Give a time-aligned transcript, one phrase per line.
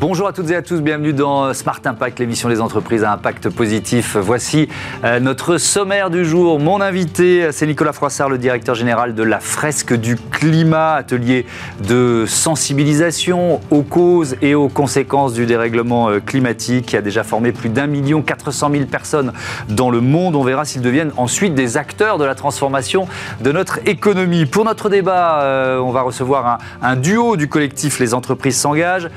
[0.00, 3.48] Bonjour à toutes et à tous, bienvenue dans Smart Impact, l'émission des entreprises à impact
[3.48, 4.16] positif.
[4.16, 4.68] Voici
[5.02, 6.60] euh, notre sommaire du jour.
[6.60, 11.46] Mon invité, c'est Nicolas Froissart, le directeur général de la fresque du climat, atelier
[11.84, 17.50] de sensibilisation aux causes et aux conséquences du dérèglement euh, climatique qui a déjà formé
[17.50, 19.32] plus d'un million quatre cent mille personnes
[19.68, 20.36] dans le monde.
[20.36, 23.08] On verra s'ils deviennent ensuite des acteurs de la transformation
[23.40, 24.46] de notre économie.
[24.46, 29.10] Pour notre débat, euh, on va recevoir un, un duo du collectif Les entreprises s'engagent.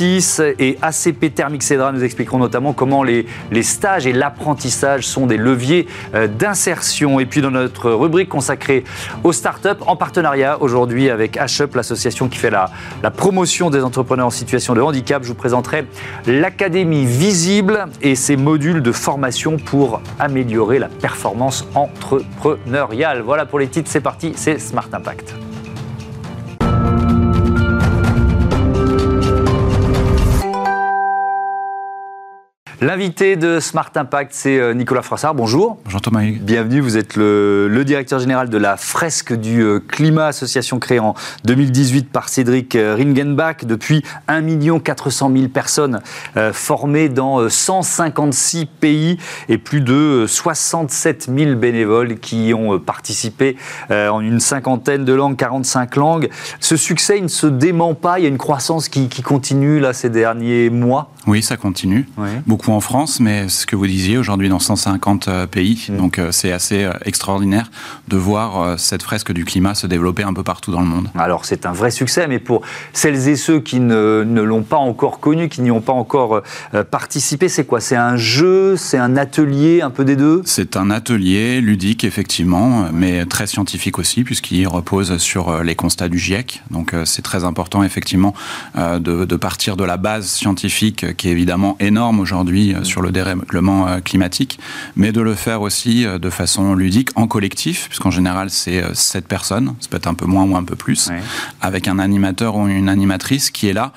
[0.00, 5.36] Et ACP Thermic Cedra nous expliqueront notamment comment les, les stages et l'apprentissage sont des
[5.36, 7.20] leviers euh, d'insertion.
[7.20, 8.84] Et puis dans notre rubrique consacrée
[9.24, 12.70] aux startups, en partenariat aujourd'hui avec HUP, l'association qui fait la,
[13.02, 15.84] la promotion des entrepreneurs en situation de handicap, je vous présenterai
[16.26, 23.20] l'Académie Visible et ses modules de formation pour améliorer la performance entrepreneuriale.
[23.20, 25.34] Voilà pour les titres, c'est parti, c'est Smart Impact.
[32.82, 35.34] L'invité de Smart Impact, c'est euh, Nicolas Froissart.
[35.34, 35.76] Bonjour.
[35.84, 36.22] Bonjour Thomas.
[36.22, 40.98] Bienvenue, vous êtes le, le directeur général de la fresque du euh, climat, association créée
[40.98, 41.14] en
[41.44, 43.66] 2018 par Cédric euh, Ringenbach.
[43.66, 46.00] Depuis 1 400 000 personnes
[46.54, 49.18] formées dans euh, 156 pays
[49.50, 53.58] et plus de 67 000 bénévoles qui y ont participé
[53.90, 56.30] en une cinquantaine de langues, 45 langues.
[56.60, 59.80] Ce succès, il ne se dément pas, il y a une croissance qui, qui continue
[59.80, 61.10] là ces derniers mois.
[61.26, 62.08] Oui, ça continue.
[62.16, 62.28] Oui.
[62.46, 65.86] Beaucoup en France, mais ce que vous disiez, aujourd'hui dans 150 euh, pays.
[65.88, 65.96] Mm.
[65.96, 67.70] Donc euh, c'est assez euh, extraordinaire
[68.08, 71.08] de voir cette fresque du climat se développer un peu partout dans le monde.
[71.16, 74.76] Alors c'est un vrai succès, mais pour celles et ceux qui ne, ne l'ont pas
[74.76, 76.42] encore connu, qui n'y ont pas encore
[76.90, 77.80] participé, c'est quoi?
[77.80, 80.42] C'est un jeu, c'est un atelier, un peu des deux?
[80.44, 86.18] C'est un atelier ludique, effectivement, mais très scientifique aussi, puisqu'il repose sur les constats du
[86.18, 86.62] GIEC.
[86.70, 88.34] Donc c'est très important, effectivement,
[88.76, 93.10] de, de partir de la base scientifique, qui est évidemment énorme aujourd'hui euh, sur le
[93.10, 94.58] dérèglement euh, climatique,
[94.96, 99.26] mais de le faire aussi euh, de façon ludique, en collectif, puisqu'en général c'est sept
[99.26, 101.20] personnes, ça peut être un peu moins ou un peu plus, Ouais.
[101.60, 103.92] avec un animateur ou une animatrice qui est là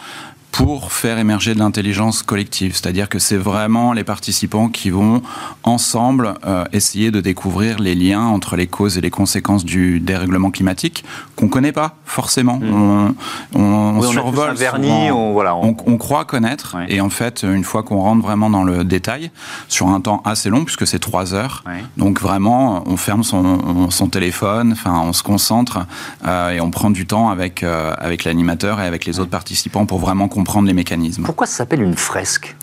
[0.53, 2.73] pour faire émerger de l'intelligence collective.
[2.75, 5.23] C'est-à-dire que c'est vraiment les participants qui vont
[5.63, 10.51] ensemble euh, essayer de découvrir les liens entre les causes et les conséquences du dérèglement
[10.51, 11.03] climatique
[11.35, 12.59] qu'on connaît pas forcément.
[12.59, 12.71] Mm.
[12.71, 13.15] On,
[13.55, 16.85] on, on Oui, tous survole un vernis, on, voilà, on- On, on croit connaître, Ouais.
[16.87, 19.31] et en fait, une fois qu'on rentre vraiment dans le détail,
[19.69, 21.83] sur un temps assez long, puisque c'est trois heures, Ouais.
[21.97, 25.79] donc vraiment, on ferme son, son téléphone, enfin, on se concentre
[26.27, 29.87] euh, et on prend du temps avec, euh, avec l'animateur et avec les autres participants
[29.87, 31.23] pour vraiment comprendre les mécanismes.
[31.23, 32.55] Pourquoi ça s'appelle une fresque?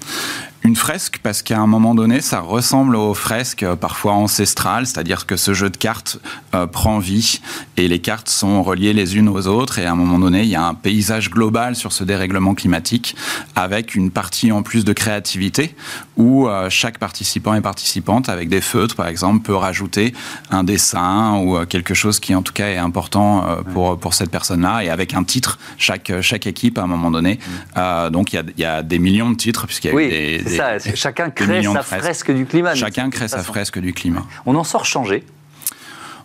[0.62, 5.24] Une fresque, parce qu'à un moment donné, ça ressemble aux fresques euh, parfois ancestrales, c'est-à-dire
[5.24, 6.18] que ce jeu de cartes
[6.54, 7.40] euh, prend vie
[7.78, 10.50] et les cartes sont reliées les unes aux autres et à un moment donné, il
[10.50, 13.16] y a un paysage global sur ce dérèglement climatique
[13.56, 15.74] avec une partie en plus de créativité
[16.20, 20.12] où euh, chaque participant et participante avec des feutres par exemple peut rajouter
[20.50, 24.12] un dessin ou euh, quelque chose qui en tout cas est important euh, pour, pour
[24.14, 27.38] cette personne-là et avec un titre, chaque, chaque équipe à un moment donné.
[27.76, 29.94] Euh, donc il y a, il y a des millions de titres puisqu'il y a
[29.94, 30.78] Oui, des, ça.
[30.94, 32.74] Chacun crée sa fresque du climat.
[32.74, 33.52] Chacun crée sa façon.
[33.52, 34.24] fresque du climat.
[34.44, 35.24] On en sort changé.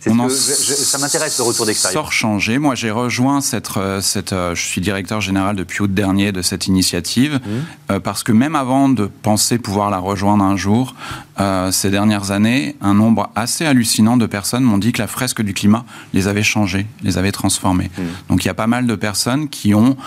[0.06, 0.36] C'est ce en que je-
[0.82, 1.94] je- ça m'intéresse le retour d'expérience.
[1.94, 2.58] sort changé.
[2.60, 6.42] Moi, j'ai rejoint cette, euh, cette euh, je suis directeur général depuis août dernier de
[6.42, 7.50] cette initiative, Mmh.
[7.92, 10.96] euh, parce que même avant de penser pouvoir la rejoindre un jour,
[11.40, 15.42] euh, ces dernières années, un nombre assez hallucinant de personnes m'ont dit que la fresque
[15.42, 17.90] du climat les avait changés, les avait transformés.
[17.98, 18.02] Mmh.
[18.30, 19.98] Donc, il y a pas mal de personnes qui ont,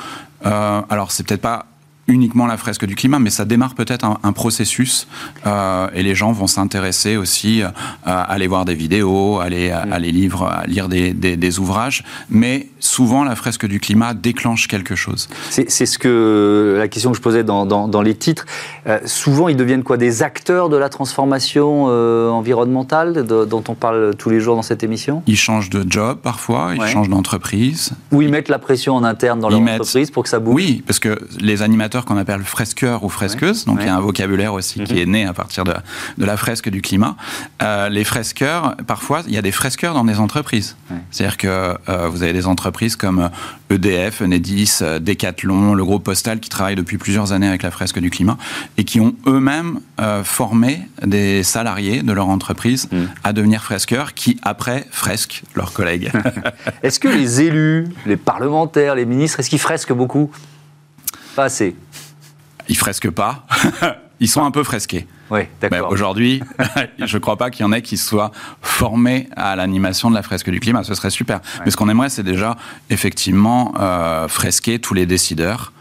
[0.47, 1.67] euh, alors c'est peut-être pas
[2.09, 5.07] uniquement la fresque du climat, mais ça démarre peut-être un, un processus
[5.47, 7.69] euh, et les gens vont s'intéresser aussi euh,
[8.05, 11.59] à aller voir des vidéos, aller, à, à les livres, à lire des, des- des
[11.59, 12.03] ouvrages.
[12.31, 15.29] Mais souvent, la fresque du climat déclenche quelque chose.
[15.51, 18.47] C'est ce que la question que je posais dans, dans- dans les titres.
[18.87, 19.97] Euh, souvent, ils deviennent quoi?
[19.99, 21.85] Des acteurs de la transformation
[22.33, 25.23] environnementale de- dont on parle tous les jours dans cette émission?
[25.27, 26.89] Ils changent de job parfois, ils Ouais.
[26.89, 27.91] changent d'entreprise.
[28.13, 30.39] Ou ils mettent la pression en interne dans Ils leur mettent- entreprise pour que ça
[30.39, 30.55] bouge?
[30.55, 34.01] Oui, parce que les animateurs qu'on appelle fresqueurs ou fresqueuses, donc il y a un
[34.01, 34.99] vocabulaire aussi qui Mhm.
[34.99, 35.75] est né à partir de,
[36.19, 37.17] de la fresque du climat.
[37.63, 40.77] Euh, les fresqueurs, parfois, il y a des fresqueurs dans des entreprises.
[41.11, 41.49] C'est-à-dire que
[41.89, 43.31] euh, vous avez des entreprises comme
[43.71, 47.99] EDF, Enedis, euh, Decathlon, le groupe Postal qui travaillent depuis plusieurs années avec la fresque
[47.99, 48.37] du climat
[48.79, 53.09] et qui ont eux-mêmes euh, formé des salariés de leur entreprise Mhm.
[53.25, 56.11] à devenir fresqueurs qui, après, fresquent leurs collègues.
[56.83, 60.31] Est-ce que les élus, les parlementaires, les ministres, est-ce qu'ils fresquent beaucoup?
[61.39, 61.77] Pas assez.
[62.69, 63.47] Ils fresquent pas.
[64.19, 65.07] Ils sont un peu fresqués.
[65.31, 65.93] Oui, Ben, d'accord.
[65.93, 66.43] Aujourd'hui,
[66.99, 70.25] je ne crois pas qu'il y en ait qui soient formés à l'animation de la
[70.25, 70.83] fresque du climat.
[70.83, 71.39] Ce serait super.
[71.65, 72.57] Mais ce qu'on aimerait, c'est déjà
[72.91, 75.73] effectivement euh, fresquer tous les décideurs.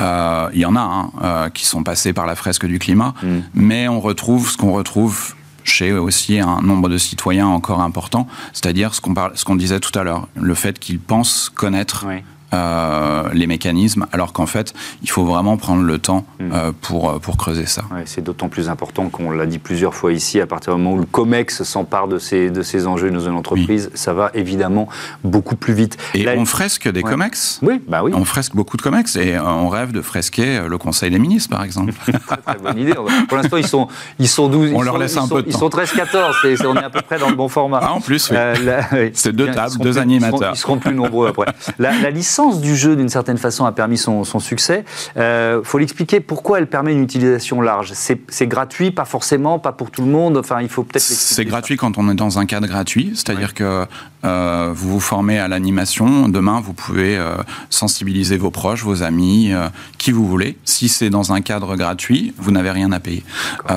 [0.00, 3.38] il y en a hein, qui sont passés par la fresque du climat, mm.
[3.52, 8.94] mais on retrouve ce qu'on retrouve chez aussi un nombre de citoyens encore important, c'est-à-dire
[8.94, 12.06] ce qu'on ce qu'on disait tout à l'heure, le fait qu'ils pensent connaître
[12.52, 16.50] euh, les mécanismes, alors qu'en fait, il faut vraiment prendre le temps hmm.
[16.52, 17.84] euh, pour, euh, pour creuser ça.
[18.04, 21.00] c'est d'autant plus important qu'on l'a dit plusieurs fois ici, à partir du moment où
[21.00, 24.88] le COMEX s'empare de ces, de ces enjeux dans une entreprise, ça va évidemment
[25.24, 25.96] beaucoup plus vite.
[26.14, 27.60] Et on fresque des COMEX?
[27.62, 28.12] Oui, bah oui.
[28.14, 31.64] On fresque beaucoup de COMEX et on rêve de fresquer le Conseil des ministres, par
[31.64, 31.92] exemple.
[32.46, 32.94] très, bonne idée.
[33.28, 33.88] Pour l'instant, ils sont,
[34.18, 34.72] ils sont 12.
[34.74, 35.56] On leur laisse un peu de temps.
[35.56, 37.80] Ils sont 13-14, on est à peu près dans le bon format.
[37.82, 39.10] Ah, en plus, oui.
[39.14, 40.52] C'est deux tables, deux animateurs.
[40.54, 41.46] Ils seront, plus nombreux après.
[41.78, 44.84] La, la licence du jeu, d'une certaine façon, a permis son, succès.
[45.16, 47.92] Il euh, faut l'expliquer pourquoi elle permet une utilisation large?
[47.94, 50.36] C'est gratuit, pas forcément, pas pour tout le monde?
[50.36, 51.02] Enfin, il faut peut-être.
[51.02, 53.86] C'est gratuit quand on est dans un cadre gratuit, c'est-à-dire que
[54.24, 56.28] euh, vous vous formez à l'animation.
[56.28, 57.36] Demain, vous pouvez euh,
[57.70, 59.52] sensibiliser vos proches, vos amis,
[59.98, 60.58] qui vous voulez.
[60.64, 63.24] Si c'est dans un cadre gratuit, vous n'avez rien à payer.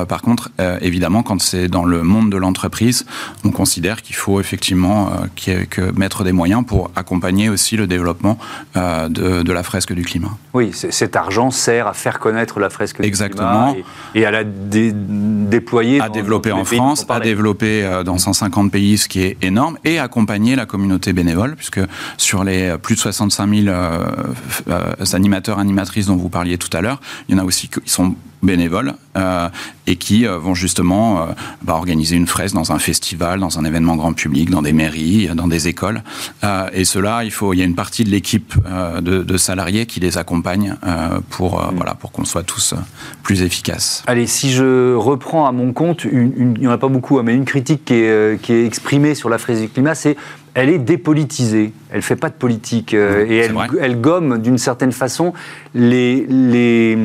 [0.08, 0.50] par contre,
[0.82, 3.06] évidemment, quand c'est dans le monde de l'entreprise,
[3.44, 8.38] on considère qu'il faut effectivement que mettre des moyens pour accompagner aussi le développement
[8.76, 10.38] de, de, la fresque du climat.
[10.54, 13.68] Oui, cet argent sert à faire connaître la fresque Exactement.
[13.68, 16.02] du climat et, à la déployer.
[16.02, 20.00] À développer en France, à développer euh, dans 150 pays, ce qui est énorme, et
[20.00, 21.80] accompagner la communauté bénévole, puisque
[22.18, 24.06] sur les plus de 65 000 euh,
[24.70, 27.80] euh, animateurs, animatrices dont vous parliez tout à l'heure, il y en a aussi qui
[27.86, 29.50] sont bénévoles euh,
[29.88, 31.26] et qui euh, vont justement euh,
[31.62, 35.30] bah, organiser une fresque dans un festival, dans un événement grand public, dans des mairies,
[35.36, 36.02] dans des écoles.
[36.74, 38.56] et cela, il faut, il y a une partie de l'équipe
[39.02, 40.76] de, salariés qui les accompagne
[41.30, 41.76] pour mm.
[41.76, 42.74] voilà pour qu'on soit tous
[43.24, 44.04] plus efficaces.
[44.08, 47.36] Allez, si je reprends à mon compte, il n'y en a pas beaucoup, hein, mais
[47.36, 50.16] une critique qui est, qui est exprimée sur la fresque du climat, c'est
[50.54, 51.74] elle est dépolitisée.
[51.90, 52.94] Elle ne fait pas de politique.
[52.94, 55.34] et elle, elle, gomme d'une certaine façon
[55.74, 56.98] les, les,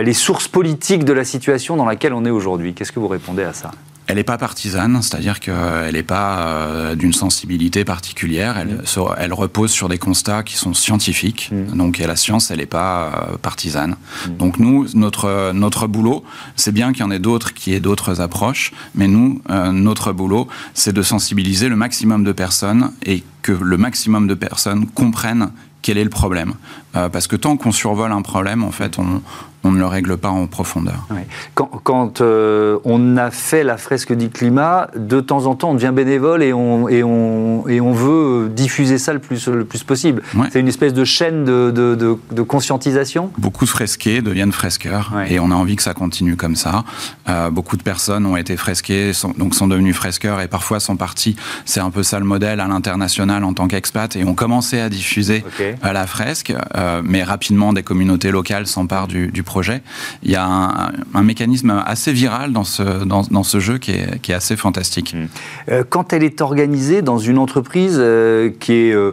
[0.00, 2.74] les sources politiques de la situation dans laquelle on est aujourd'hui.
[2.74, 3.70] Qu'est-ce que vous répondez à ça?
[4.06, 8.58] Elle n'est pas partisane, c'est-à-dire qu'elle n'est pas euh, d'une sensibilité particulière.
[8.58, 9.14] Elle, mm.
[9.16, 11.50] elle, repose sur des constats qui sont scientifiques.
[11.50, 11.76] Mm.
[11.76, 13.96] Donc la science, elle n'est pas euh, partisane.
[14.26, 14.36] Mm.
[14.36, 16.22] Donc nous, notre, notre boulot,
[16.54, 19.40] c'est bien qu'il y en ait d'autres qui aient d'autres approches, mais nous,
[19.72, 24.86] notre boulot, c'est de sensibiliser le maximum de personnes et que le maximum de personnes
[24.86, 25.50] comprennent
[25.82, 26.54] quel est le problème.
[26.92, 29.22] parce que tant qu'on survole un problème, en fait, on,
[29.64, 31.06] on ne le règle pas en profondeur.
[31.54, 35.92] Quand, euh, on a fait la fresque du climat, de temps en temps, on devient
[35.94, 40.22] bénévole et on, et on, et on veut diffuser ça le plus, le plus possible.
[40.52, 45.50] C'est une espèce de chaîne de, de, conscientisation Beaucoup de fresqués deviennent fresqueurs et on
[45.50, 46.84] a envie que ça continue comme ça.
[47.28, 50.96] Euh, beaucoup de personnes ont été fresquées, sont, donc sont devenues fresqueurs et parfois sont
[50.96, 51.36] partis.
[51.64, 54.90] C'est un peu ça le modèle à l'international en tant qu'expat et ont commencé à
[54.90, 55.42] diffuser
[55.82, 59.53] à la fresque, euh, mais rapidement des communautés locales s'emparent du, du projet.
[59.62, 64.32] Il y a un, mécanisme assez viral dans ce, dans, ce jeu qui est, qui
[64.32, 65.14] est, assez fantastique.
[65.14, 65.26] Mmh.
[65.70, 69.12] Euh, quand elle est organisée dans une entreprise euh, qui est euh,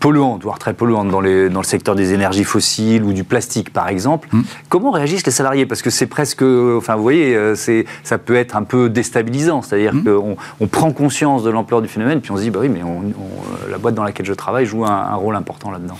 [0.00, 3.72] polluante, voire très polluante dans, les, dans, le secteur des énergies fossiles ou du plastique
[3.72, 4.42] par exemple, mmh.
[4.68, 5.66] comment réagissent les salariés?
[5.66, 7.36] Parce que c'est presque, enfin vous voyez,
[8.04, 10.04] ça peut être un peu déstabilisant, c'est-à-dire mmh.
[10.04, 12.80] qu'on on prend conscience de l'ampleur du phénomène, puis on se dit, bah oui, mais
[13.70, 15.98] la boîte dans laquelle je travaille joue un rôle important là-dedans.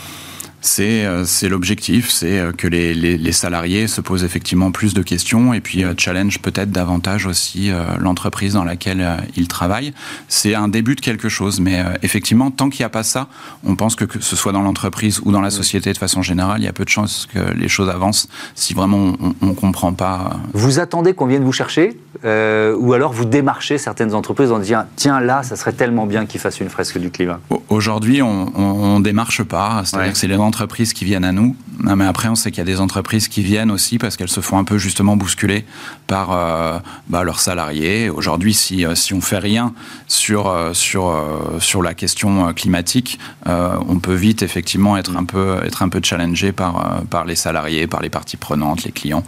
[0.80, 5.52] Euh, c'est l'objectif, c'est euh, que les, les, salariés se posent effectivement plus de questions
[5.52, 9.06] et puis euh, challenge peut-être davantage aussi l'entreprise dans laquelle
[9.36, 9.92] ils travaillent.
[10.28, 13.28] C'est un début de quelque chose, mais effectivement, tant qu'il n'y a pas ça,
[13.64, 16.60] on pense que, que ce soit dans l'entreprise ou dans la société de façon générale,
[16.60, 19.92] il y a peu de chances que les choses avancent si vraiment on ne comprend
[19.92, 20.38] pas.
[20.52, 25.20] Vous attendez qu'on vienne vous chercher ou alors vous démarchez certaines entreprises en disant tiens
[25.20, 27.40] là, ça serait tellement bien qu'ils fassent une fresque du climat?
[27.68, 30.53] Aujourd'hui, on ne démarche pas, c'est-à-dire que c'est les entreprises
[30.94, 31.56] qui viennent à nous.
[31.78, 34.40] Mais après, on sait qu'il y a des entreprises qui viennent aussi parce qu'elles se
[34.40, 35.64] font un peu justement bousculer
[36.06, 38.08] par euh, bah, leurs salariés.
[38.10, 39.74] Aujourd'hui, si, euh, si on fait rien
[40.06, 41.12] sur, euh, sur,
[41.58, 46.52] sur la question climatique, on peut vite effectivement être un peu, être un peu challengé
[46.52, 49.24] par, par les salariés, par les parties prenantes, les clients.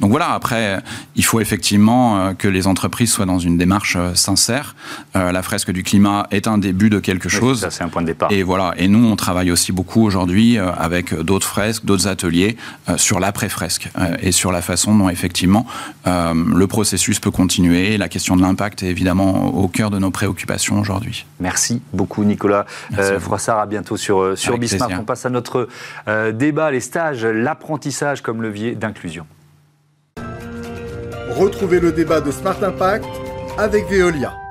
[0.00, 0.82] donc voilà, après,
[1.16, 4.74] il faut effectivement que les entreprises soient dans une démarche sincère.
[5.14, 7.60] la fresque du climat est un début de quelque chose.
[7.60, 8.32] ça, c'est un point de départ.
[8.32, 8.74] Et voilà.
[8.76, 12.56] Et nous, on travaille aussi beaucoup aujourd'hui euh, avec d'autres fresques, d'autres ateliers
[12.88, 15.66] euh, sur l'après-fresque euh, et sur la façon dont effectivement
[16.06, 17.96] le processus peut continuer.
[17.96, 21.24] La question de l'impact est évidemment au cœur de nos préoccupations aujourd'hui.
[21.40, 22.66] Merci beaucoup Nicolas
[23.18, 23.58] Froissart.
[23.58, 24.92] À bientôt sur, sur Bismarck.
[24.98, 25.68] On passe à notre
[26.32, 29.26] débat, les stages, l'apprentissage comme levier d'inclusion.
[31.30, 33.06] Retrouvez le débat de Smart Impact
[33.56, 34.43] avec Veolia.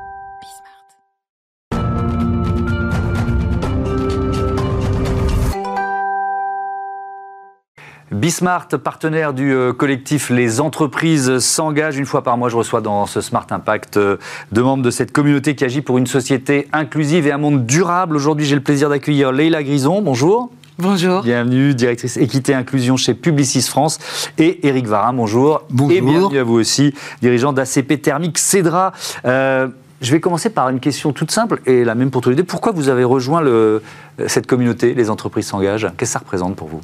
[8.13, 11.97] Bismart, partenaire du euh, collectif Les entreprises s'engagent.
[11.97, 14.17] Une fois par mois, je reçois dans ce Smart Impact euh,
[14.51, 18.15] deux membres de cette communauté qui agit pour une société inclusive et un monde durable.
[18.15, 20.03] Aujourd'hui, j'ai le plaisir d'accueillir Leïla Grison.
[20.03, 20.51] Bonjour.
[20.77, 21.23] Bonjour.
[21.23, 23.97] Bienvenue, directrice équité inclusion chez Publicis France.
[24.37, 25.63] Et Eric Varin, bonjour.
[25.71, 25.91] Bonjour.
[25.91, 26.93] Et bienvenue à vous aussi,
[27.23, 28.93] dirigeant d'ACP Thermique Cédra.
[29.25, 29.67] Euh,
[30.01, 32.43] je vais commencer par une question toute simple et la même pour tous les deux.
[32.43, 33.81] Pourquoi vous avez rejoint le,
[34.27, 35.87] cette communauté, les entreprises s'engagent?
[35.97, 36.81] Qu'est-ce que ça représente pour vous?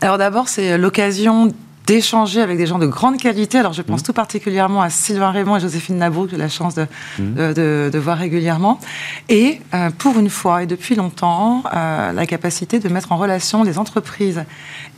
[0.00, 1.52] Alors d'abord, c'est l'occasion
[1.88, 3.58] d'échanger avec des gens de grande qualité.
[3.58, 4.04] Alors, je pense mmh.
[4.04, 6.86] tout particulièrement à Sylvain Raymond et Joséphine Nabrou, que j'ai la chance de,
[7.18, 7.34] mmh.
[7.34, 8.78] de, de, de, voir régulièrement.
[9.30, 13.64] Et euh, pour une fois, et depuis longtemps, euh, la capacité de mettre en relation
[13.64, 14.44] les entreprises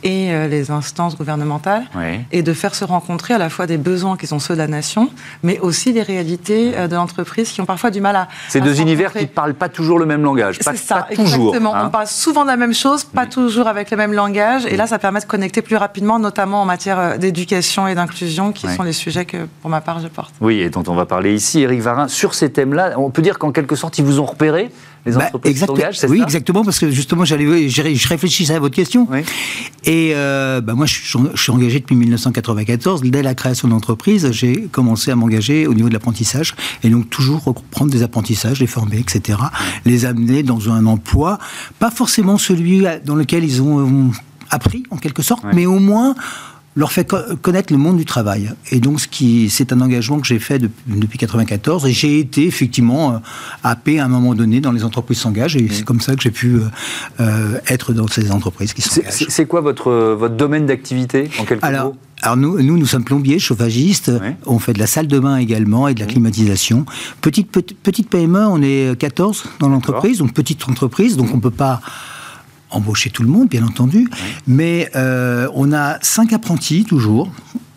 [0.03, 2.19] et euh, les instances gouvernementales oui.
[2.33, 4.67] et de faire se rencontrer à la fois des besoins qui sont ceux de la
[4.67, 5.09] nation,
[5.43, 8.27] mais aussi les réalités de l'entreprise qui ont parfois du mal à.
[8.49, 10.57] Ces deux univers qui ne parlent pas toujours le même langage.
[10.59, 11.55] C'est ça, pas toujours.
[11.55, 11.73] exactement.
[11.73, 11.85] hein.
[11.87, 14.65] On parle souvent de la même chose, pas toujours avec le même langage.
[14.65, 18.51] Et là, ça permet de connecter plus rapidement, notamment en matière euh, d'éducation et d'inclusion,
[18.51, 18.75] qui Ouais.
[18.75, 20.33] sont les sujets que, pour ma part, je porte.
[20.41, 22.07] Oui, et dont on va parler ici, Eric Varin.
[22.07, 24.71] Sur ces thèmes-là, on peut dire qu'en quelque sorte, ils vous ont repéré,
[25.05, 26.23] les Bah, entreprises exact- s'engagent, c'est oui, ça?
[26.25, 29.07] exactement, parce que justement, j'allais, je réfléchissais à votre question.
[29.09, 29.19] Oui.
[29.85, 33.01] Et euh, bah, moi, je suis, je suis engagé depuis 1994.
[33.01, 36.55] Dès la création de l'entreprise, j'ai commencé à m'engager au niveau de l'apprentissage.
[36.83, 39.39] Et donc, toujours reprendre des apprentissages, les former, etc.
[39.85, 41.39] Les amener dans un emploi,
[41.79, 44.11] pas forcément celui dans lequel ils ont euh,
[44.51, 46.13] appris, en quelque sorte, mais au moins
[46.75, 48.51] leur fait co- connaître le monde du travail.
[48.71, 51.85] Et donc, ce qui, c'est un engagement que j'ai fait depuis, depuis 94.
[51.85, 53.17] Et j'ai été effectivement euh,
[53.63, 55.57] happé à un moment donné dans les entreprises s'engagent.
[55.57, 56.61] Et c'est comme ça que j'ai pu euh,
[57.19, 59.25] euh, être dans ces entreprises qui C'est- s'engagent.
[59.29, 61.95] C'est quoi votre, votre domaine d'activité, en quelques Alors, mots?
[62.21, 64.09] alors nous, nous, nous sommes plombiers, chauffagistes.
[64.45, 66.85] On fait de la salle de bain également et de la climatisation.
[67.19, 71.41] Petite, petite, petite PME, on est 14 dans l'entreprise, donc petite entreprise, donc on ne
[71.41, 71.81] peut pas
[72.71, 74.09] embaucher tout le monde, bien entendu.
[74.47, 77.29] Mais euh, on a cinq apprentis toujours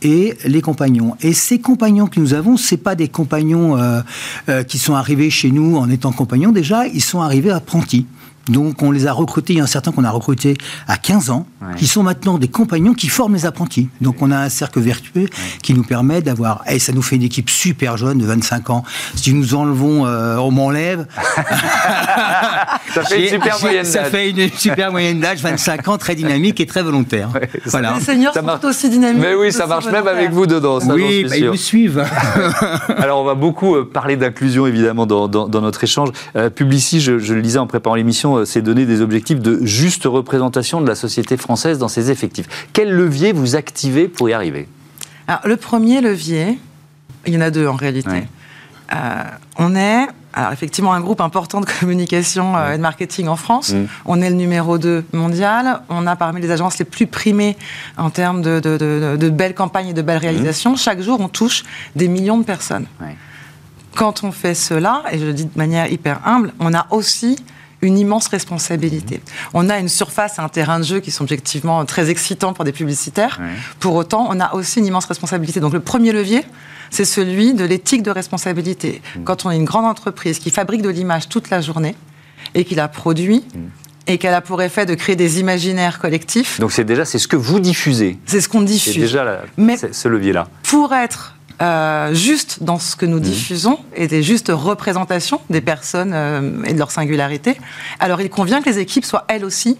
[0.03, 1.17] et les compagnons.
[1.21, 4.01] Et ces compagnons que nous avons, c'est pas des compagnons euh,
[4.49, 6.53] euh, qui sont arrivés chez nous en étant compagnons.
[6.53, 8.07] Déjà, ils sont arrivés apprentis.
[8.49, 9.55] Donc, on les a recrutés.
[9.55, 11.75] Il y a un certain qu'on a recruté à 15 ans, Ouais.
[11.77, 13.89] qui sont maintenant des compagnons qui forment les apprentis.
[14.01, 15.27] Donc, on a un cercle vertueux
[15.63, 16.63] qui nous permet d'avoir.
[16.71, 18.85] Et ça nous fait une équipe super jeune de 25 ans.
[19.15, 21.07] Si nous enlevons, euh, on m'enlève.
[22.95, 24.11] Ça fait une super moyenne Ça d'âge.
[24.11, 27.31] fait une super moyenne d'âge, 25 ans, très dynamique et très volontaire.
[27.35, 27.95] Ouais, ça- voilà.
[27.99, 28.65] Les seniors Ça sont marche.
[28.65, 29.21] aussi dynamiques.
[29.23, 32.05] Mais oui, ça marche même avec vous dedans, ça Oui, bah, ils me suivent.
[32.99, 36.11] Alors, on va beaucoup euh, parler d'inclusion, évidemment, dans, dans- dans notre échange.
[36.37, 39.59] Euh, Publicis, je, je le disais en préparant l'émission, euh, s'est donné des objectifs de
[39.65, 42.47] juste représentation de la société française dans ses effectifs.
[42.73, 44.69] Quel levier vous activez pour y arriver?
[45.27, 46.59] Alors, le premier levier,
[47.27, 48.11] il y en a deux en réalité.
[48.11, 48.29] Ouais.
[48.95, 49.23] Euh,
[49.57, 53.71] on est, alors effectivement, un groupe important de communication euh, et de marketing en France.
[53.73, 53.87] Mm.
[54.05, 55.81] On est le numéro 2 mondial.
[55.89, 57.57] On a parmi les agences les plus primées
[57.97, 60.77] en termes de, de- de- de belles campagnes et de belles réalisations.
[60.77, 61.65] Chaque jour, on touche
[61.97, 62.87] des millions de personnes.
[63.01, 63.17] Ouais.
[63.97, 67.37] Quand on fait cela, et je le dis de manière hyper humble, on a aussi
[67.85, 69.21] une immense responsabilité.
[69.53, 72.65] On a une surface et un terrain de jeu qui sont objectivement très excitants pour
[72.65, 73.39] des publicitaires.
[73.41, 73.47] Ouais.
[73.81, 75.61] Pour autant, on a aussi une immense responsabilité.
[75.61, 76.45] Donc le premier levier,
[76.91, 79.03] c'est celui de l'éthique de responsabilité.
[79.25, 81.95] Quand on est une grande entreprise qui fabrique de l'image toute la journée
[82.55, 83.45] et qui la produit
[84.07, 87.27] et qu'elle a pour effet de créer des imaginaires collectifs, Donc, c'est déjà c'est ce
[87.27, 88.19] que vous diffusez.
[88.27, 88.97] c'est ce qu'on C'est diffuse.
[88.97, 90.47] déjà la- Mais- c'est- ce levier-là.
[90.63, 96.13] Pour être euh, juste dans ce que nous diffusons et des justes représentations des personnes
[96.15, 97.57] euh, et de leur singularité,
[98.01, 99.79] alors il convient que les équipes soient elles aussi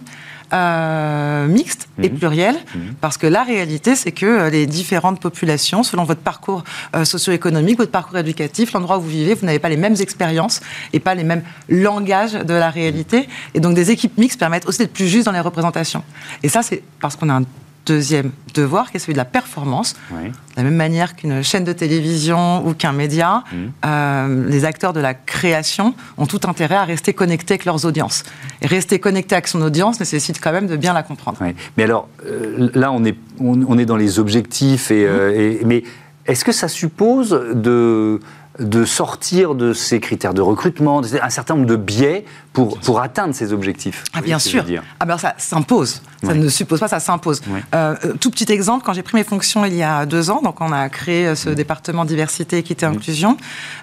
[0.53, 2.17] euh, mixtes et Mmh.
[2.17, 2.57] plurielles,
[3.01, 6.63] parce que la réalité, c'est que euh, les différentes populations, selon votre parcours
[6.95, 10.61] euh, socio-économique, votre parcours éducatif, l'endroit où vous vivez, vous n'avez pas les mêmes expériences
[10.93, 13.27] et pas les mêmes langages de la réalité.
[13.53, 16.03] Et donc des équipes mixtes permettent aussi d'être plus justes dans les représentations.
[16.43, 17.43] Et ça, c'est parce qu'on a un
[17.85, 19.95] deuxième devoir, qui est celui de la performance.
[20.11, 20.29] Oui.
[20.29, 23.43] De la même manière qu'une chaîne de télévision ou qu'un média,
[23.85, 28.23] euh, les acteurs de la création ont tout intérêt à rester connectés avec leurs audiences.
[28.61, 31.37] Et rester connecté avec son audience nécessite quand même de bien la comprendre.
[31.77, 35.65] Mais alors, euh, là, on est, on, on est dans les objectifs, et, euh, et-
[35.65, 35.83] mais
[36.25, 38.19] est-ce que ça suppose de,
[38.59, 43.35] de sortir de ces critères de recrutement, un certain nombre de biais pour, pour atteindre
[43.35, 44.63] ces objectifs Ah bien sûr.
[44.63, 46.01] dire Ah ben ça s'impose.
[46.23, 46.33] Ça Ouais.
[46.39, 47.41] ne suppose pas, ça s'impose.
[47.47, 47.61] Ouais.
[47.75, 50.41] Euh, euh, tout petit exemple, quand j'ai pris mes fonctions il y a deux ans,
[50.41, 53.37] donc on a créé euh, ce département diversité, équité, inclusion,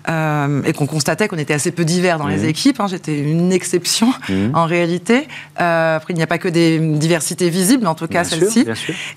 [0.09, 2.81] euh, et qu'on constatait qu'on était assez peu divers dans les équipes.
[2.81, 2.87] hein.
[2.89, 4.13] J'étais une exception
[4.55, 5.29] en réalité.
[5.61, 8.67] Euh, après, il n'y a pas que des diversités visibles, mais en tout cas celle-ci.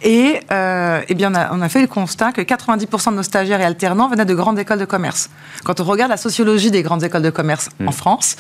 [0.04, 3.24] Et, euh, eh bien, on a, on a fait le constat que 90% de nos
[3.24, 5.30] stagiaires et alternants venaient de grandes écoles de commerce.
[5.64, 7.88] Quand on regarde la sociologie des grandes écoles de commerce Mm.
[7.88, 8.36] en France,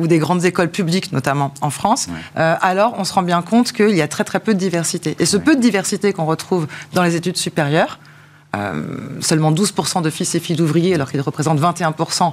[0.00, 3.72] ou des grandes écoles publiques notamment en France, euh, alors on se rend bien compte
[3.72, 5.14] qu'il y a très très peu de diversité.
[5.18, 7.98] Et ce peu de diversité qu'on retrouve dans les études supérieures,
[8.56, 8.82] euh,
[9.20, 12.32] seulement 12% de fils et filles d'ouvriers, alors qu'ils représentent 21%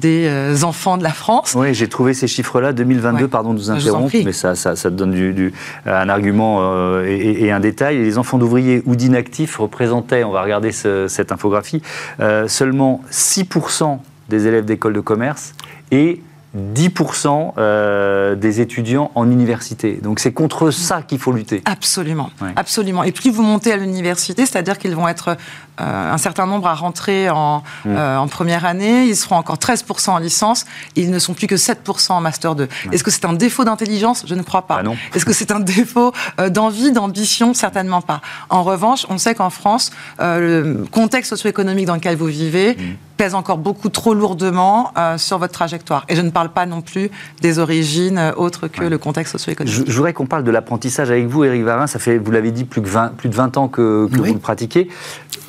[0.00, 1.54] des euh, enfants de la France.
[1.54, 3.28] Oui, j'ai trouvé ces chiffres-là, 2022, Ouais.
[3.28, 5.52] pardon de vous interrompre, mais ça, ça, donne du, du-
[5.86, 7.98] un argument euh, et, et un détail.
[7.98, 11.82] Les enfants d'ouvriers ou d'inactifs représentaient, on va regarder ce- cette infographie,
[12.20, 13.98] euh, seulement 6%
[14.28, 15.52] des élèves d'école de commerce
[15.90, 16.22] et
[16.56, 19.98] 10% euh, des étudiants en université.
[20.02, 21.62] Donc c'est contre ça qu'il faut lutter.
[21.64, 22.50] Absolument, Ouais.
[22.56, 23.02] absolument.
[23.04, 25.36] Et plus vous montez à l'université, c'est-à-dire qu'ils vont être
[25.80, 27.88] euh, un certain nombre à rentrer en, Mm.
[27.96, 30.66] euh, en première année, ils seront encore 13% en licence,
[30.96, 32.68] ils ne sont plus que 7% en master 2.
[32.92, 34.24] Est-ce que c'est un défaut d'intelligence?
[34.26, 34.82] Je ne crois pas.
[34.86, 34.90] Ah.
[35.14, 36.12] Est-ce que c'est un défaut
[36.50, 37.54] d'envie, d'ambition?
[37.54, 38.20] Certainement pas.
[38.50, 42.96] En revanche, on sait qu'en France, le contexte socio-économique dans lequel vous vivez Mm.
[43.22, 46.04] Pèse encore beaucoup trop lourdement euh, sur votre trajectoire.
[46.08, 47.08] Et je ne parle pas non plus
[47.40, 48.88] des origines euh, autres que Ouais.
[48.90, 49.72] le contexte socio-économique.
[49.86, 51.86] Je, je voudrais qu'on parle de l'apprentissage avec vous, Éric Varin.
[51.86, 54.28] Ça fait, vous l'avez dit, plus, que 20, plus de 20 ans que, que Oui.
[54.30, 54.88] vous le pratiquez.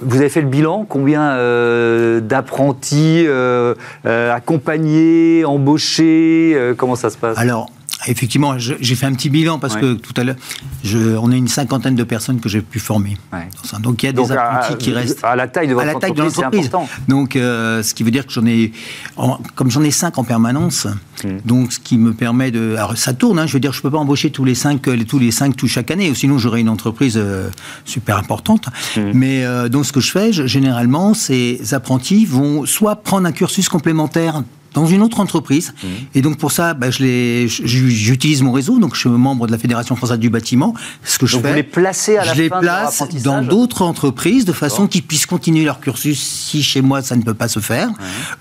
[0.04, 3.74] Vous avez fait le bilan Combien euh, d'apprentis euh,
[4.06, 7.40] euh, accompagnés, embauchés euh, Comment ça se passe?
[7.40, 7.72] Alors,
[8.08, 9.82] effectivement, j'ai fait un petit bilan parce Ouais.
[9.82, 10.36] que tout à l'heure,
[11.22, 13.18] on a une cinquantaine de personnes que j'ai pu former.
[13.32, 13.48] Ouais.
[13.82, 15.24] Donc il y a Donc, des apprentis à, qui restent.
[15.24, 16.98] à la taille de votre à la taille de entreprise, c'est l'entreprise.
[17.08, 18.72] Donc, euh, ce qui veut dire que j'en ai,
[19.18, 20.88] en- comme j'en ai cinq en permanence,
[21.24, 21.38] Hmm.
[21.46, 23.40] donc ce qui me permet de, alors ça tourne.
[23.40, 25.56] hein, je veux dire, je peux pas embaucher tous les cinq, euh, tous les cinq
[25.56, 27.50] tout chaque année, ou sinon j'aurais une entreprise euh,
[27.86, 28.66] super importante.
[28.98, 29.12] Hmm.
[29.14, 33.32] Mais euh, donc ce que je fais, je- généralement, ces apprentis vont soit prendre un
[33.32, 34.44] cursus complémentaire
[34.74, 35.74] dans une autre entreprise.
[35.84, 35.88] Hmm.
[36.16, 38.80] Et donc pour ça, bah, j'utilise mon réseau.
[38.80, 40.74] Donc je suis membre de la Fédération française du bâtiment.
[41.04, 43.42] Ce que je Donc fais, vous les placez à la je les fin place dans
[43.42, 47.34] d'autres entreprises de façon qu'ils puissent continuer leur cursus si chez moi ça ne peut
[47.34, 47.90] pas se faire,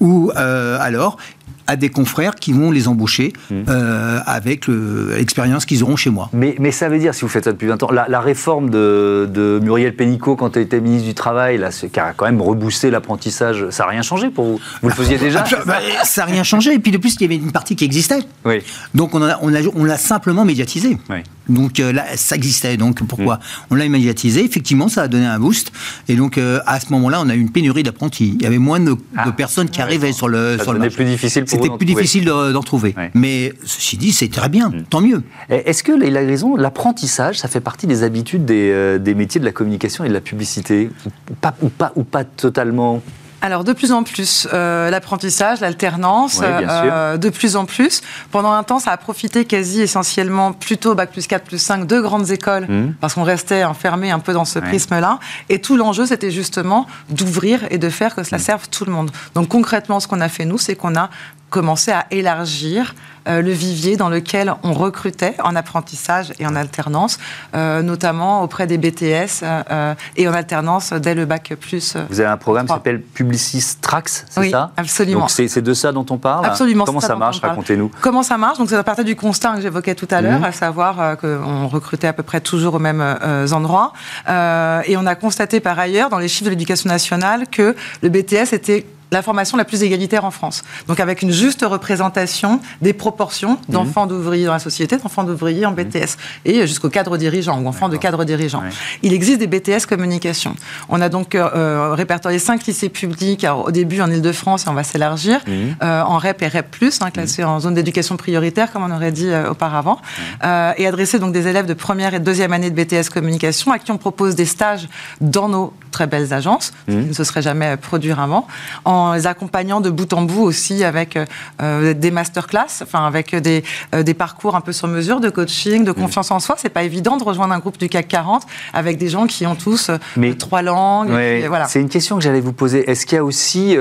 [0.00, 1.16] ou euh, alors
[1.66, 3.54] à des confrères qui vont les embaucher Mmh.
[3.68, 6.28] euh, avec le- l'expérience qu'ils auront chez moi.
[6.32, 8.70] Mais, mais ça veut dire, si vous faites ça depuis 20 ans, la, la réforme
[8.70, 12.40] de, de Muriel Pénicaud quand elle était ministre du Travail, là, qui a quand même
[12.40, 14.60] reboosté l'apprentissage, ça n'a rien changé pour vous?
[14.82, 15.44] Vous le faisiez déjà?
[15.52, 16.72] Ah, bah, ça n'a rien changé.
[16.74, 18.20] Et puis de plus, il y avait une partie qui existait.
[18.44, 18.60] Oui.
[18.94, 20.98] Donc on l'a on simplement médiatisé.
[21.10, 21.18] Oui.
[21.48, 22.76] Donc euh, là, ça existait.
[22.76, 23.38] Donc pourquoi Mm.
[23.70, 24.44] On l'a médiatisé.
[24.44, 25.72] Effectivement, ça a donné un boost.
[26.08, 28.34] Et donc euh, à ce moment-là, on a eu une pénurie d'apprentis.
[28.36, 29.32] Il y avait moins de, de Ah.
[29.32, 31.84] personnes qui arrivaient sur le Ça sur le plus difficile C'était plus trouver.
[31.84, 32.94] difficile de- d'en trouver.
[32.96, 33.10] Ouais.
[33.14, 34.72] Mais ceci dit, c'est très bien.
[34.90, 35.22] Tant mieux.
[35.48, 39.40] Est-ce que, il a raison, l'apprentissage, ça fait partie des habitudes des, euh, des métiers
[39.40, 40.90] de la communication et de la publicité?
[41.30, 43.02] Ou pas, ou pas, ou pas totalement?
[43.44, 48.00] Alors de plus en plus, euh, l'apprentissage, l'alternance, Oui, euh, de plus en plus.
[48.30, 52.00] Pendant un temps, ça a profité quasi essentiellement plutôt bac plus 4 plus 5 de
[52.00, 52.94] grandes écoles, Mhm.
[53.00, 54.66] parce qu'on restait enfermé un peu dans ce Ouais.
[54.68, 55.18] prisme-là.
[55.48, 58.44] Et tout l'enjeu, c'était justement d'ouvrir et de faire que cela Mhm.
[58.44, 59.10] serve tout le monde.
[59.34, 61.10] Donc concrètement, ce qu'on a fait nous, c'est qu'on a
[61.52, 62.94] commencé à élargir
[63.28, 67.18] euh, le vivier dans lequel on recrutait en apprentissage et en alternance,
[67.54, 71.96] euh, notamment auprès des BTS euh, et en alternance dès le bac plus.
[72.10, 74.72] Vous avez un programme qui s'appelle Publicis Trax, c'est Oui, ça?
[74.76, 75.20] absolument.
[75.20, 76.46] Donc c'est de ça dont on parle?
[76.46, 76.84] Absolument.
[76.84, 77.40] Comment ça dont marche?
[77.40, 77.92] Racontez-nous.
[78.00, 78.58] Comment ça marche?
[78.58, 80.44] Donc, c'est à partir du constat que j'évoquais tout à l'heure, Mhm.
[80.44, 83.04] à savoir qu'on recrutait à peu près toujours aux mêmes
[83.52, 83.92] endroits.
[84.26, 88.52] Et on a constaté par ailleurs, dans les chiffres de l'éducation nationale, que le BTS
[88.52, 90.62] était la formation la plus égalitaire en France.
[90.88, 95.72] Donc avec une juste représentation des proportions d'enfants d'ouvriers dans la société, d'enfants d'ouvriers en
[95.72, 98.62] BTS, et jusqu'au cadre dirigeant, ou enfants de cadre dirigeant.
[98.62, 98.70] Ouais.
[99.02, 100.54] Il existe des BTS communication.
[100.88, 104.68] On a donc euh, euh, répertorié cinq lycées publics, alors, au début en Ile-de-France, et
[104.68, 105.76] on va s'élargir, Mhm.
[105.82, 109.28] euh, en REP et REP+, hein, classés en zone d'éducation prioritaire, comme on aurait dit
[109.28, 109.98] euh, auparavant,
[110.44, 113.72] euh, et adressé donc des élèves de première et de deuxième année de BTS communication,
[113.72, 114.88] à qui on propose des stages
[115.20, 118.46] dans nos très belles agences, ce qui ne se serait jamais produit avant,
[118.84, 121.18] en les accompagnant de bout en bout aussi avec
[121.60, 125.84] euh, des masterclass, enfin avec des, euh, des parcours un peu sur mesure de coaching,
[125.84, 126.54] de confiance en soi.
[126.58, 129.56] C'est pas évident de rejoindre un groupe du CAC 40 avec des gens qui ont
[129.56, 131.10] tous euh, Mais- trois langues.
[131.10, 131.66] Ouais, voilà.
[131.66, 132.88] C'est une question que j'allais vous poser.
[132.90, 133.76] Est-ce qu'il y a aussi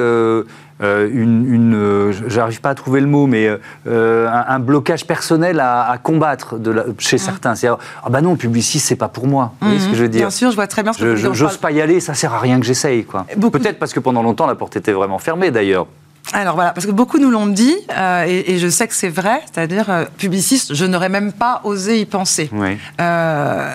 [0.82, 3.48] euh, une, une, euh, j'arrive pas à trouver le mot, mais
[3.88, 8.22] euh, un, un blocage personnel à, à combattre de la- chez certains C'est-à-dire, ah bah
[8.22, 9.54] non, Publicis, c'est pas pour moi.
[9.62, 11.15] Vous voyez ce que je veux dire Bien sûr, je vois très bien ce que
[11.15, 13.06] Je- J'ose pas y aller, ça sert à rien que j'essaye.
[13.06, 13.26] quoi.
[13.52, 15.88] Peut-être parce que pendant longtemps, la porte était vraiment fermée d'ailleurs.
[16.34, 19.10] Alors voilà, parce que beaucoup nous l'ont dit, euh, et, et je sais que c'est
[19.10, 22.50] vrai, c'est-à-dire euh, publiciste, je n'aurais même pas osé y penser.
[22.54, 22.78] Oui.
[23.02, 23.70] Euh,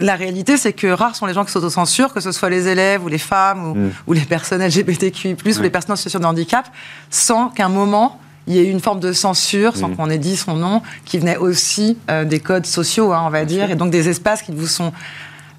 [0.00, 3.04] la réalité, c'est que rares sont les gens qui s'autocensurent, que ce soit les élèves
[3.04, 3.90] ou les femmes ou, Mm.
[4.08, 6.66] ou les personnes LGBTQI+, ou les personnes en situation de handicap,
[7.10, 9.96] sans qu'à un moment, il y ait eu une forme de censure, sans Mm.
[9.96, 13.44] qu'on ait dit son nom, qui venait aussi euh, des codes sociaux, hein, on va
[13.44, 14.92] dire, et donc des espaces qui vous sont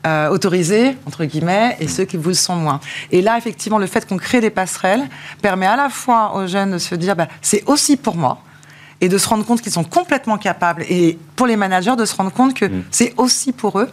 [0.06, 2.80] euh, autorisés, entre guillemets, et ceux qui vous le sont moins.
[3.12, 5.04] Et là, effectivement, le fait qu'on crée des passerelles
[5.42, 8.40] permet à la fois aux jeunes de se dire, bah, c'est aussi pour moi
[9.02, 12.16] et de se rendre compte qu'ils sont complètement capables, et pour les managers de se
[12.16, 12.84] rendre compte que mm.
[12.92, 13.90] c'est aussi pour eux,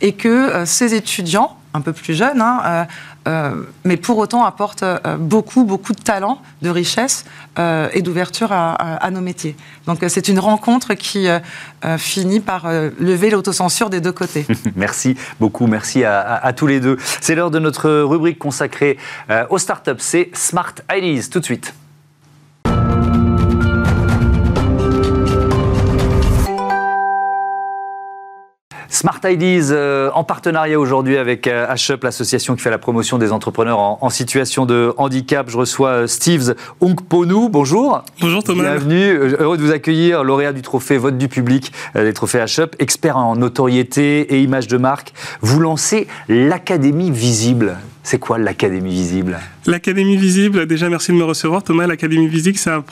[0.00, 2.84] et que euh, ces étudiants, un peu plus jeunes, hein, euh,
[3.28, 4.84] euh, mais pour autant apportent
[5.18, 7.24] beaucoup, beaucoup de talent, de richesse
[7.58, 9.56] et d'ouverture à, nos métiers.
[9.86, 11.26] Donc c'est une rencontre qui
[11.98, 14.46] finit par lever l'autocensure des deux côtés.
[14.76, 16.98] merci beaucoup, merci à, à tous les deux.
[17.20, 18.96] C'est l'heure de notre rubrique consacrée
[19.50, 21.74] aux startups, c'est Smart Ideas, tout de suite.
[28.96, 33.30] Smart Ideas euh, en partenariat aujourd'hui avec euh, HUP, l'association qui fait la promotion des
[33.30, 35.50] entrepreneurs en, situation de handicap.
[35.50, 37.50] Je reçois euh, Steve Ongponu.
[37.50, 38.02] Bonjour.
[38.22, 38.62] Bonjour Thomas.
[38.62, 39.34] Bienvenue.
[39.38, 40.24] Heureux de vous accueillir.
[40.24, 44.78] Lauréat du trophée Vote du public des trophées HUP, expert en notoriété et image de
[44.78, 45.12] marque.
[45.42, 47.76] Vous lancez l'Académie Visible.
[48.08, 49.36] C'est quoi l'Académie Visible?
[49.66, 51.88] L'Académie Visible, déjà merci de me recevoir Thomas.
[51.88, 52.84] L'Académie Visible, c'est un,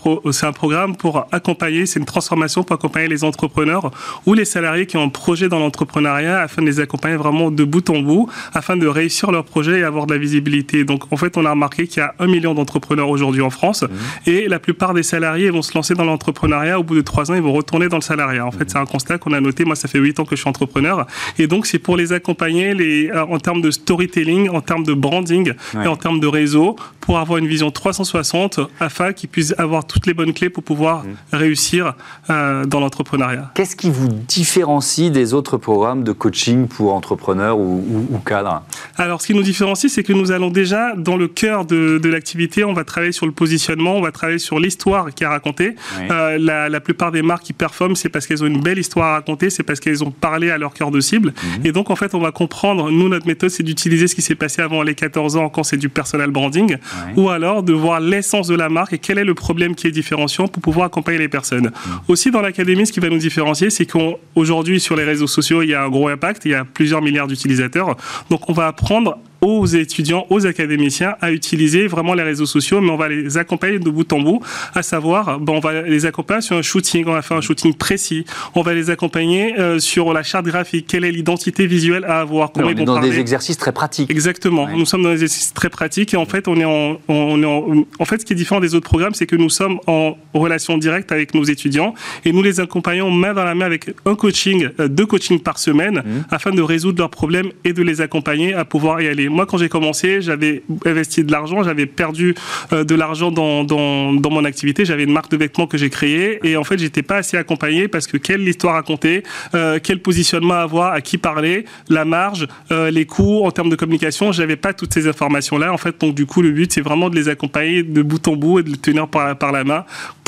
[0.42, 3.92] un programme pour accompagner, c'est une transformation pour accompagner les entrepreneurs
[4.26, 7.62] ou les salariés qui ont un projet dans l'entrepreneuriat afin de les accompagner vraiment de
[7.62, 10.82] bout en bout, afin de réussir leur projet et avoir de la visibilité.
[10.82, 13.84] Donc en fait, on a remarqué qu'il y a un million d'entrepreneurs aujourd'hui en France
[13.84, 14.30] mmh.
[14.30, 16.80] et la plupart des salariés vont se lancer dans l'entrepreneuriat.
[16.80, 18.44] Au bout de trois ans, ils vont retourner dans le salariat.
[18.44, 18.68] En fait, mmh.
[18.70, 19.64] c'est un constat qu'on a noté.
[19.64, 21.06] Moi, ça fait huit ans que je suis entrepreneur
[21.38, 25.52] et donc c'est pour les accompagner les, en termes de storytelling, en termes de branding
[25.82, 30.06] et en termes de réseau pour avoir une vision 360 afin qu'ils puissent avoir toutes
[30.06, 31.08] les bonnes clés pour pouvoir mmh.
[31.32, 31.94] réussir
[32.30, 33.50] euh, dans l'entrepreneuriat.
[33.54, 37.82] Qu'est-ce qui vous différencie des autres programmes de coaching pour entrepreneurs ou,
[38.24, 38.62] cadres?
[38.96, 42.64] Alors, ce qui nous différencie, c'est que nous allons déjà dans le cœur de, l'activité.
[42.64, 45.74] On va travailler sur le positionnement, on va travailler sur l'histoire qui est racontée.
[46.10, 49.12] Euh, la, plupart des marques qui performent, c'est parce qu'elles ont une belle histoire à
[49.14, 51.30] raconter, c'est parce qu'elles ont parlé à leur cœur de cible.
[51.30, 51.66] Mmh.
[51.66, 54.34] Et donc, en fait, on va comprendre, nous, notre méthode, c'est d'utiliser ce qui s'est
[54.34, 56.76] passé avant les 14 ans quand c'est du personal branding,
[57.16, 59.90] ou alors de voir l'essence de la marque et quel est le problème qui est
[59.90, 61.66] différenciant pour pouvoir accompagner les personnes.
[61.66, 61.90] Mm.
[62.08, 65.70] Aussi dans l'académie, ce qui va nous différencier, c'est qu'aujourd'hui sur les réseaux sociaux, il
[65.70, 67.96] y a un gros impact, il y a plusieurs milliards d'utilisateurs,
[68.30, 72.90] donc on va apprendre aux étudiants, aux académiciens à utiliser vraiment les réseaux sociaux, mais
[72.90, 74.40] on va les accompagner de bout en bout,
[74.74, 77.74] à savoir, bon, on va les accompagner sur un shooting, on va faire un shooting
[77.74, 82.20] précis, on va les accompagner euh, sur la charte graphique, quelle est l'identité visuelle à
[82.20, 84.10] avoir, comment on est dans des exercices très pratiques.
[84.10, 87.42] Exactement, nous sommes dans des exercices très pratiques et en fait, on est en, on
[87.42, 89.78] est en, en fait, ce qui est différent des autres programmes, c'est que nous sommes
[89.86, 93.90] en relation directe avec nos étudiants et nous les accompagnons main dans la main avec
[94.06, 96.24] un coaching, euh, deux coachings par semaine, mmh.
[96.30, 99.58] afin de résoudre leurs problèmes et de les accompagner à pouvoir y aller moi, quand
[99.58, 102.34] j'ai commencé, j'avais investi de l'argent, j'avais perdu
[102.72, 104.84] euh, de l'argent dans, dans, mon activité.
[104.84, 107.88] J'avais une marque de vêtements que j'ai créée et en fait, j'étais pas assez accompagné
[107.88, 109.22] parce que quelle histoire raconter,
[109.54, 113.76] euh, quel positionnement avoir, à qui parler, la marge, euh, les coûts en termes de
[113.76, 115.72] communication, j'avais pas toutes ces informations-là.
[115.72, 118.36] En fait, donc du coup, le but, c'est vraiment de les accompagner de bout en
[118.36, 119.84] bout et de les tenir par, par la main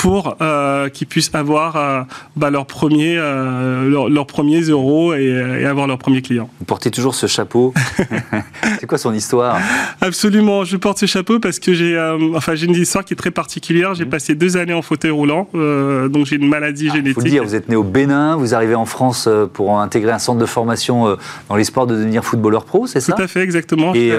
[0.06, 2.02] pour euh, qu'ils puissent avoir euh,
[2.36, 6.48] bah, leur premier, euh, leur, premiers euros et, avoir leur premier client.
[6.60, 7.74] Vous portez toujours ce chapeau.
[8.78, 9.58] c'est quoi son histoire?
[10.00, 11.98] Absolument, je porte ce chapeau parce que j'ai,
[12.36, 13.94] enfin, j'ai une histoire qui est très particulière.
[13.94, 14.10] J'ai mmh.
[14.10, 17.06] passé deux années en fauteuil roulant, donc j'ai une maladie génétique.
[17.06, 19.80] Ah, il faut le dire, vous êtes né au Bénin, vous arrivez en France pour
[19.80, 21.16] intégrer un centre de formation
[21.48, 23.12] dans l'espoir de devenir footballeur pro, c'est ça?
[23.12, 23.92] Tout à fait, exactement.
[23.94, 24.12] Et,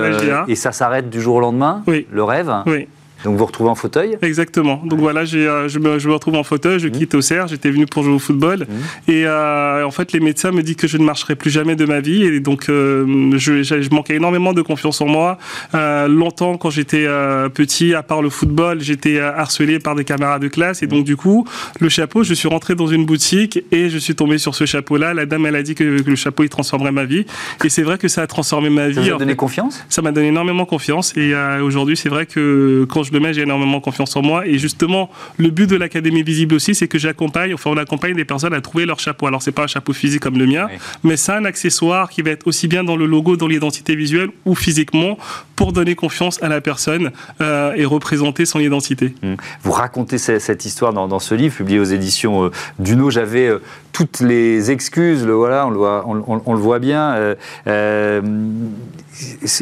[0.49, 1.83] et ça s'arrête du jour au lendemain?
[1.87, 2.05] Oui.
[2.11, 2.51] Le rêve?
[2.65, 2.87] Oui.
[3.23, 4.81] Donc vous vous retrouvez en fauteuil Exactement.
[4.85, 6.91] Donc voilà, euh, je, me, je, me, retrouve en fauteuil, je mmh.
[6.91, 8.59] quitte Auxerre, j'étais venu pour jouer au football.
[8.59, 9.11] Mmh.
[9.11, 11.85] Et euh, en fait, les médecins me disent que je ne marcherai plus jamais de
[11.85, 12.23] ma vie.
[12.23, 15.37] Et donc, euh, je, je, manquais énormément de confiance en moi.
[15.73, 17.07] longtemps, quand j'étais
[17.53, 20.83] petit, à part le football, j'étais harcelé par des camarades de classe.
[20.83, 21.47] Et donc, du coup,
[21.79, 25.13] le chapeau, je suis rentré dans une boutique et je suis tombé sur ce chapeau-là.
[25.13, 27.25] La dame, elle a dit que, le chapeau, il transformerait ma vie.
[27.63, 29.05] Et c'est vrai que ça a transformé ma vie.
[29.05, 29.85] Ça m'a donné confiance?
[29.89, 31.15] Ça m'a donné énormément confiance.
[31.17, 34.45] Et aujourd'hui, c'est vrai que quand je le mets, j'ai énormément confiance en moi.
[34.47, 38.25] Et justement, le but de l'Académie Visible aussi, c'est que j'accompagne, enfin, on accompagne des
[38.25, 39.27] personnes à trouver leur chapeau.
[39.27, 40.67] Alors, c'est pas un chapeau physique comme le mien,
[41.03, 44.29] mais c'est un accessoire qui va être aussi bien dans le logo, dans l'identité visuelle
[44.45, 45.17] ou physiquement
[45.57, 49.15] pour donner confiance à la personne euh, et représenter son identité.
[49.23, 49.33] Mmh.
[49.63, 53.09] Vous racontez cette histoire dans, ce livre publié aux éditions euh, Duno.
[53.09, 53.59] J'avais euh,
[53.91, 57.35] toutes les excuses, le, voilà, on le voit, on, le voit bien.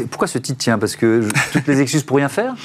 [0.09, 0.77] pourquoi ce titre tient?
[0.77, 2.55] Parce que toutes les excuses pour rien faire?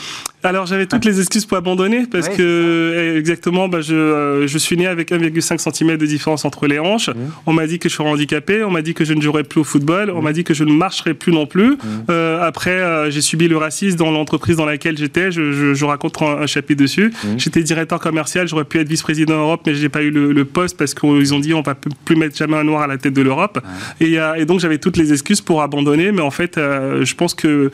[0.42, 4.76] Alors j'avais toutes les excuses pour abandonner parce que exactement, bah, je, euh, je, suis
[4.76, 7.10] né avec 1,5 cm de différence entre les hanches.
[7.10, 7.14] Mmh.
[7.46, 9.60] On m'a dit que je suis handicapé, on m'a dit que je ne jouerais plus
[9.60, 10.24] au football, on mmh.
[10.24, 11.72] m'a dit que je ne marcherais plus non plus.
[11.72, 11.78] Mmh.
[12.08, 15.30] Euh, après, euh, j'ai subi le racisme dans l'entreprise dans laquelle j'étais.
[15.32, 17.12] Je, je, raconte un, chapitre dessus.
[17.24, 17.28] Mmh.
[17.38, 20.76] J'étais directeur commercial, j'aurais pu être vice-président Europe, mais je n'ai pas eu le, poste
[20.76, 23.22] parce qu'ils ont dit on va plus mettre jamais un noir à la tête de
[23.22, 23.60] l'Europe.
[24.00, 27.70] Et, et, donc j'avais toutes les excuses pour abandonner, mais en fait, je pense que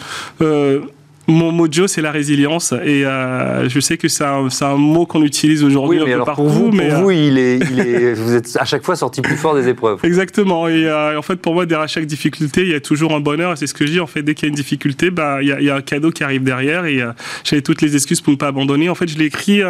[1.29, 2.73] mon mojo, c'est la résilience.
[2.85, 6.25] Et euh, je sais que c'est un, un, mot qu'on utilise aujourd'hui oui, un peu
[6.25, 6.43] partout.
[6.43, 9.23] Pour vous, mais pour vous il est, il est, vous êtes à chaque fois sorti
[9.23, 9.99] plus fort des épreuves.
[10.05, 10.69] Exactement.
[10.69, 13.53] Et euh, en fait, pour moi, derrière chaque difficulté, il y a toujours un bonheur.
[13.53, 14.01] Et c'est ce que je dis.
[14.01, 15.77] En fait, dès qu'il y a une difficulté, bah, il, y a, il y a
[15.77, 16.87] un cadeau qui arrive derrière.
[16.87, 17.13] Et euh,
[17.45, 18.89] j'avais toutes les excuses pour ne pas abandonner.
[18.89, 19.63] En fait, je l'ai écrit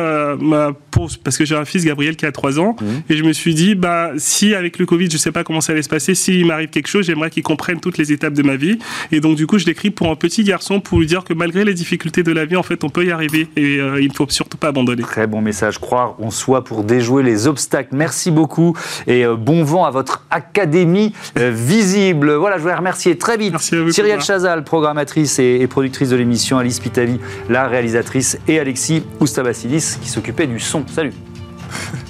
[0.91, 2.77] pour, parce que j'ai un fils, Gabriel, qui a 3 ans.
[2.81, 2.85] Mmh.
[3.13, 5.73] Et je me suis dit, bah, si avec le Covid, je sais pas comment ça
[5.73, 8.57] allait se passer, s'il m'arrive quelque chose, j'aimerais qu'il comprenne toutes les étapes de ma
[8.57, 8.79] vie.
[9.13, 11.65] Et donc, du coup, je l'écris pour un petit garçon pour lui dire que malgré
[11.65, 14.13] les difficultés de la vie, en fait, on peut y arriver et euh, il ne
[14.13, 15.03] faut surtout pas abandonner.
[15.03, 17.95] Très bon message, croire en soi pour déjouer les obstacles.
[17.95, 22.33] Merci beaucoup et euh, bon vent à votre académie euh, visible.
[22.33, 27.21] Voilà, je voudrais remercier très vite Cyrielle Chazal, programmatrice et, productrice de l'émission, Alice Pitavi,
[27.49, 30.85] la réalisatrice, et Alexis Oustabasilis qui s'occupait du son.
[30.89, 31.13] Salut